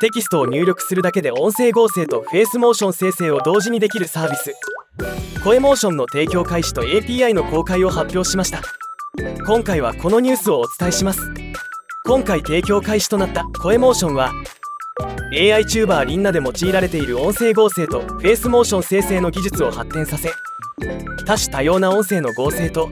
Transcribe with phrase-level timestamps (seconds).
[0.00, 4.54] テキストを入力するだけで音声合成とフェイスモーション生成を同時にできるサービス。
[5.42, 8.62] Koemotion の提供開始と API の公開を発表しました。
[9.44, 11.20] 今回はこのニュースをお伝えします。
[12.04, 14.32] 今回提供開始となった声モーションは
[15.32, 20.30] AI チューバーリンナで用いられている音声合成とフェイスモーション生成の技術を発展させ
[21.26, 22.88] 多種多様な音声の合成と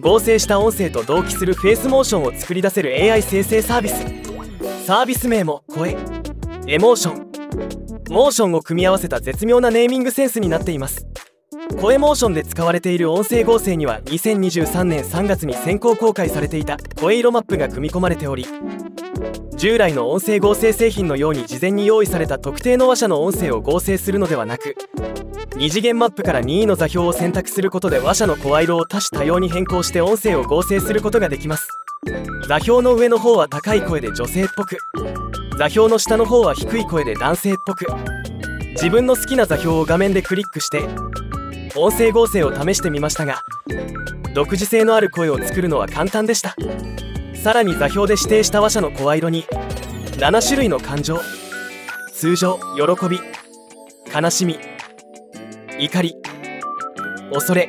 [0.00, 4.22] 合成した音声と同期するフェイスモーションを作り出せる AI 生成サービス。
[4.86, 6.21] サービス名も声。
[6.68, 7.32] エモーション。
[8.08, 11.06] モーションを組み合わせた絶妙なネーミングセンスになっています。
[11.80, 18.46] 声モーションで使われている音声合成には2023年3月に先行公開されていた声色マップが組み込まれており
[19.56, 24.76] 従来の音声合成製品のように事前に用意された特定の話者の音声を合成するのではなく
[25.52, 31.68] 2次元マップから任意の座標を選択することで話者の声色を多種多様に変更して音声を合成することができます。
[32.48, 34.76] 座標の上の方は高い声で女性っぽく
[35.58, 37.86] 座標の下の方は低い声で男性っぽく。
[38.72, 40.88] 自分の好きな座標を画面でクリックして
[41.76, 43.42] 音声合成を試してみましたが
[44.34, 46.56] 独自性のある声を作るのは簡単でした。
[47.34, 49.44] さらに座標で指定した話者の声色に
[50.18, 51.20] 7種類の感情
[52.14, 53.20] 通常喜び
[54.12, 54.58] 悲しみ
[55.78, 56.16] 怒り
[57.32, 57.68] 恐れ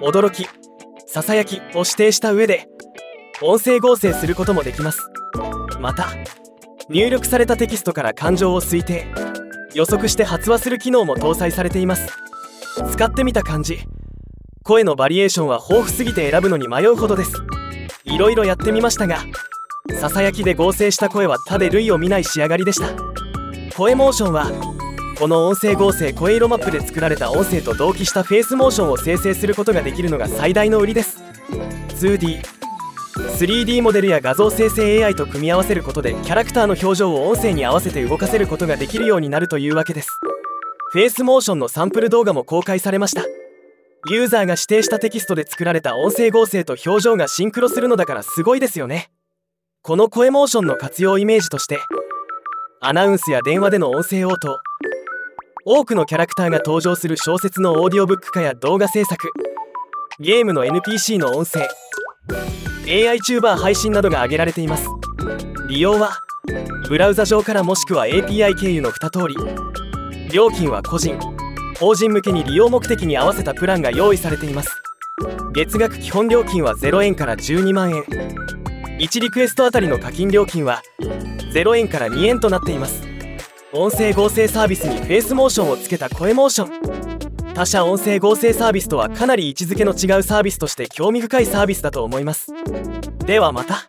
[0.00, 0.46] 驚き
[1.06, 2.68] ささやきを指定した上で
[3.42, 5.10] 音声合成することもできます。
[5.80, 6.08] また
[6.92, 9.06] 入力されたテキストから感情を推定。
[9.74, 12.08] 予測して発話する機能も搭載されています。
[12.90, 13.78] 使ってみた感じ。
[14.64, 17.32] 声のバリエーションは豊富すぎて選ぶのに迷うほどです。
[18.02, 19.18] いろいろやってみましたが
[20.00, 22.88] ささやきで合成した声は他で類を見ない仕上がりでした。
[23.76, 24.50] 声モーションは
[25.16, 31.22] この音声合成声色マップで作られた音声と同期したフェイスモーションを生成することができるのが最大の売りです。
[32.00, 32.59] 2D
[33.28, 40.08] 3D モデルや画像生成 AI と組み合わせることでキャラクターの表情を音声に合わせて動かせることができるようになるというわけです。
[40.92, 43.24] フェイスモーションのサンプル動画も公開されました。
[44.08, 49.10] ユーザーが指定したテキストで作られた音声合成と表情がシンクロするのだからすごいですよね。
[49.82, 51.78] この Koemotion の活用イメージとして
[52.80, 54.60] アナウンスや電話での音声応答
[55.64, 59.30] 多くのキャラクターが登場する小説のオーディオブック化や動画制作
[60.18, 61.66] ゲームの NPC の音声
[62.90, 64.88] AI チューバー配信などが挙げられています。
[65.68, 66.18] 利用は
[66.88, 69.36] ブラウザ上からもしくは API 経由の2通り。
[70.32, 71.16] 料金は個人。
[71.78, 74.82] 法人向けに利用目的に合わせたプランが用意されています。
[75.52, 78.02] 月額基本料金は0円から12万円。
[78.98, 80.82] 1リクエストあたりの課金料金は
[81.54, 83.04] 0円から2円となっています。
[83.72, 87.09] 音声合成サービスにフェイスモーションをつけた Koemotion。
[87.54, 92.52] 他社音声合成サービスとはかなり位置づけの違うサービスとして興味深いサービスだと思います。
[93.26, 93.88] ではまた。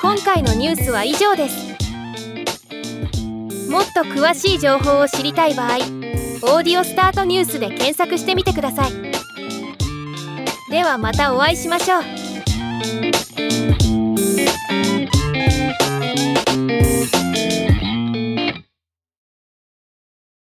[0.00, 1.74] 今回のニュースは以上です。
[3.74, 5.78] もっと詳しい情報を知りたい場合
[6.54, 9.13] 「オーディオスタートニュース」で検索してみてください
[10.74, 13.53] ではまたお会いしましょう。